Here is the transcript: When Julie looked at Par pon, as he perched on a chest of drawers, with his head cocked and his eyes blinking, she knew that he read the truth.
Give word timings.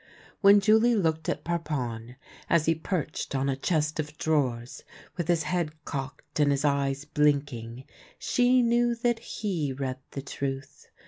When 0.39 0.59
Julie 0.59 0.95
looked 0.95 1.29
at 1.29 1.43
Par 1.43 1.59
pon, 1.59 2.15
as 2.49 2.65
he 2.65 2.73
perched 2.73 3.35
on 3.35 3.47
a 3.49 3.55
chest 3.55 3.99
of 3.99 4.17
drawers, 4.17 4.83
with 5.15 5.27
his 5.27 5.43
head 5.43 5.73
cocked 5.85 6.39
and 6.39 6.49
his 6.49 6.65
eyes 6.65 7.05
blinking, 7.05 7.83
she 8.17 8.63
knew 8.63 8.95
that 8.95 9.19
he 9.19 9.71
read 9.71 9.99
the 10.09 10.23
truth. 10.23 10.87